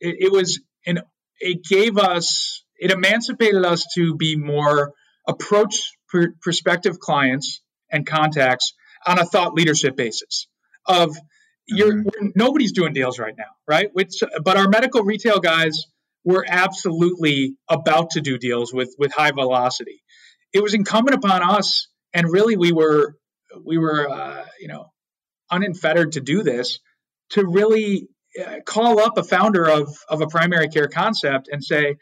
[0.00, 1.00] it, it was an
[1.40, 4.92] it gave us, it emancipated us to be more
[5.26, 7.60] approach pr- prospective clients
[7.90, 8.74] and contacts
[9.06, 10.46] on a thought leadership basis
[10.86, 11.16] of
[11.66, 12.28] you're mm-hmm.
[12.34, 13.88] nobody's doing deals right now, right?
[13.92, 15.86] Which, but our medical retail guys
[16.24, 20.02] were absolutely about to do deals with with high velocity.
[20.54, 23.16] It was incumbent upon us, and really we were
[23.62, 24.86] we were uh, you know
[25.50, 26.80] unfettered to do this
[27.30, 28.08] to really
[28.40, 31.96] uh, call up a founder of, of a primary care concept and say,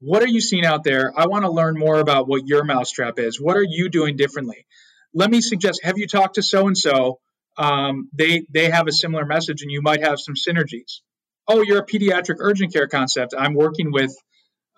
[0.00, 1.12] what are you seeing out there?
[1.16, 3.40] I want to learn more about what your mousetrap is.
[3.40, 4.66] What are you doing differently?
[5.14, 7.20] Let me suggest, have you talked to so and so?
[7.58, 11.00] They they have a similar message and you might have some synergies.
[11.46, 13.34] Oh, you're a pediatric urgent care concept.
[13.36, 14.14] I'm working with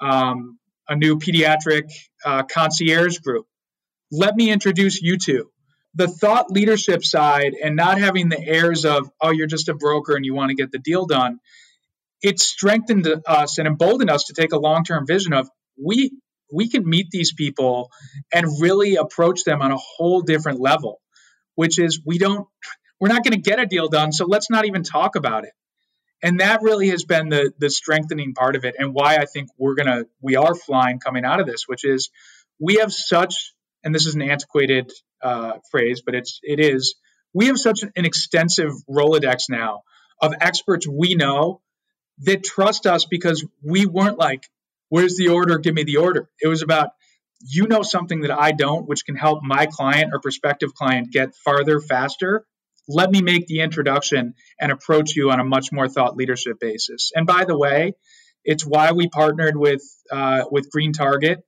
[0.00, 0.58] um,
[0.92, 1.90] a new pediatric
[2.24, 3.46] uh, concierge group.
[4.10, 5.50] Let me introduce you to
[5.94, 10.16] the thought leadership side and not having the airs of, oh, you're just a broker
[10.16, 11.38] and you want to get the deal done,
[12.22, 15.48] it strengthened us and emboldened us to take a long term vision of
[15.82, 16.12] we
[16.52, 17.90] we can meet these people
[18.32, 21.00] and really approach them on a whole different level,
[21.54, 22.46] which is we don't
[23.00, 25.52] we're not going to get a deal done, so let's not even talk about it.
[26.22, 29.50] And that really has been the the strengthening part of it and why I think
[29.58, 32.10] we're gonna we are flying coming out of this, which is
[32.60, 33.52] we have such
[33.84, 34.92] and this is an antiquated
[35.22, 36.94] uh, phrase, but it's it is.
[37.34, 39.82] We have such an extensive Rolodex now
[40.20, 41.60] of experts we know
[42.20, 44.48] that trust us because we weren't like,
[44.88, 45.58] "Where's the order?
[45.58, 46.90] Give me the order." It was about
[47.40, 51.34] you know something that I don't, which can help my client or prospective client get
[51.34, 52.44] farther faster.
[52.92, 57.12] Let me make the introduction and approach you on a much more thought leadership basis.
[57.14, 57.94] And by the way,
[58.44, 61.40] it's why we partnered with uh, with Green Target,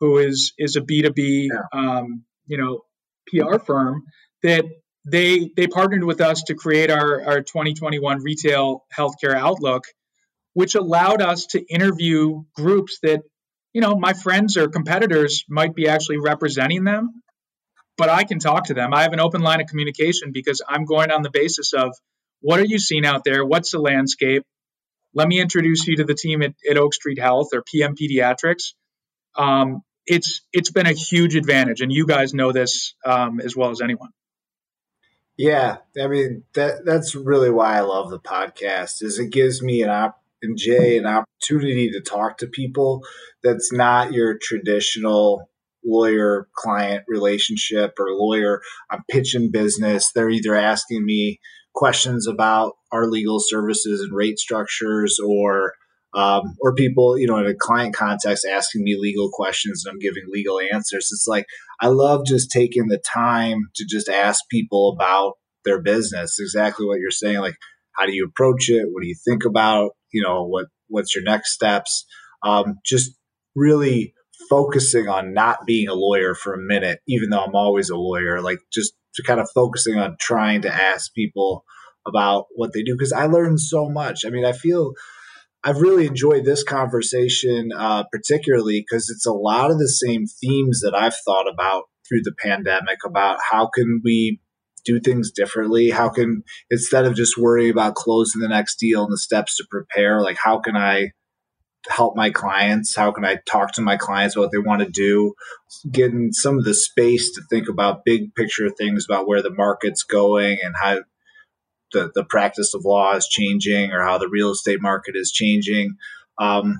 [0.00, 2.80] who is is a B two B um, you know
[3.28, 4.04] PR firm
[4.42, 4.64] that
[5.04, 9.84] they they partnered with us to create our our 2021 retail healthcare outlook,
[10.54, 13.20] which allowed us to interview groups that
[13.72, 17.22] you know my friends or competitors might be actually representing them
[17.98, 18.94] but I can talk to them.
[18.94, 21.94] I have an open line of communication because I'm going on the basis of
[22.40, 23.44] what are you seeing out there?
[23.44, 24.44] What's the landscape?
[25.12, 28.74] Let me introduce you to the team at, at Oak Street Health or PM Pediatrics.
[29.36, 33.70] Um, it's it's been a huge advantage, and you guys know this um, as well
[33.70, 34.10] as anyone.
[35.36, 39.02] Yeah, I mean that that's really why I love the podcast.
[39.02, 43.02] Is it gives me an op and Jay an opportunity to talk to people
[43.42, 45.48] that's not your traditional
[45.88, 48.60] lawyer client relationship or lawyer.
[48.90, 50.12] I'm pitching business.
[50.12, 51.40] They're either asking me
[51.74, 55.74] questions about our legal services and rate structures or
[56.14, 59.98] um, or people, you know, in a client context asking me legal questions and I'm
[59.98, 61.10] giving legal answers.
[61.12, 61.46] It's like
[61.80, 65.34] I love just taking the time to just ask people about
[65.64, 66.38] their business.
[66.40, 67.38] Exactly what you're saying.
[67.38, 67.56] Like,
[67.96, 68.86] how do you approach it?
[68.90, 69.90] What do you think about?
[70.12, 72.06] You know, what what's your next steps?
[72.42, 73.12] Um, just
[73.54, 74.14] really
[74.48, 78.40] focusing on not being a lawyer for a minute, even though I'm always a lawyer,
[78.40, 81.64] like just to kind of focusing on trying to ask people
[82.06, 84.24] about what they do because I learned so much.
[84.24, 84.92] I mean, I feel
[85.64, 90.80] I've really enjoyed this conversation, uh, particularly because it's a lot of the same themes
[90.82, 94.40] that I've thought about through the pandemic about how can we
[94.84, 95.90] do things differently?
[95.90, 99.66] How can instead of just worrying about closing the next deal and the steps to
[99.70, 101.10] prepare, like how can I
[101.88, 102.94] help my clients?
[102.96, 105.34] How can I talk to my clients what they want to do?
[105.90, 110.02] Getting some of the space to think about big picture things about where the market's
[110.02, 111.00] going and how
[111.92, 115.96] the, the practice of law is changing or how the real estate market is changing.
[116.38, 116.78] Um,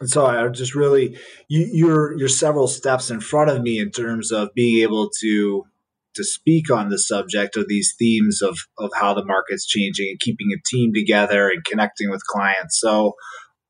[0.00, 1.16] and so I just really
[1.48, 5.64] you, you're you're several steps in front of me in terms of being able to
[6.14, 10.20] to speak on the subject of these themes of of how the market's changing and
[10.20, 12.78] keeping a team together and connecting with clients.
[12.80, 13.14] So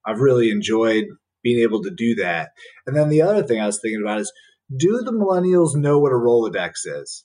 [0.07, 1.05] I've really enjoyed
[1.43, 2.51] being able to do that.
[2.87, 4.33] And then the other thing I was thinking about is
[4.75, 7.25] do the millennials know what a Rolodex is?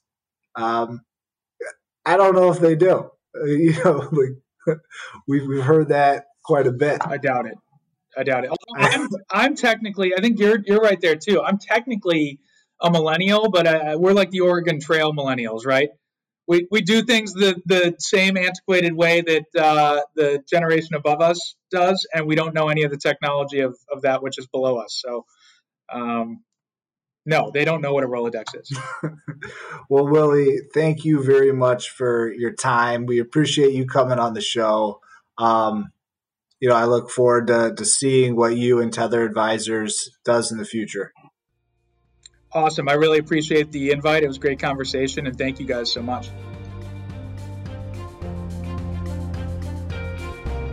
[0.55, 1.01] Um,
[2.05, 3.09] I don't know if they do.
[3.35, 4.77] Uh, you know, like
[5.27, 7.05] we've, we've heard that quite a bit.
[7.05, 7.55] I doubt it.
[8.17, 8.51] I doubt it.
[8.77, 11.41] I'm, I'm technically, I think you're you're right there too.
[11.41, 12.39] I'm technically
[12.81, 15.89] a millennial, but uh, we're like the Oregon Trail millennials, right?
[16.49, 21.55] We, we do things the, the same antiquated way that uh, the generation above us
[21.69, 24.77] does, and we don't know any of the technology of, of that which is below
[24.77, 24.99] us.
[25.05, 25.25] So,
[25.93, 26.43] um,
[27.23, 28.79] no, they don't know what a Rolodex is.
[29.91, 33.05] well, Willie, thank you very much for your time.
[33.05, 35.01] We appreciate you coming on the show.
[35.37, 35.91] Um,
[36.59, 40.57] you know, I look forward to, to seeing what you and Tether Advisors does in
[40.57, 41.13] the future.
[42.51, 42.89] Awesome.
[42.89, 44.23] I really appreciate the invite.
[44.23, 46.29] It was great conversation, and thank you guys so much.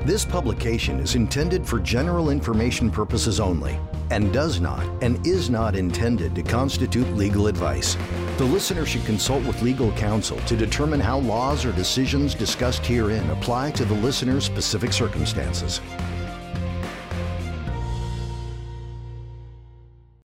[0.07, 3.79] This publication is intended for general information purposes only
[4.11, 7.97] and does not and is not intended to constitute legal advice.
[8.39, 13.29] The listener should consult with legal counsel to determine how laws or decisions discussed herein
[13.31, 15.81] apply to the listener's specific circumstances.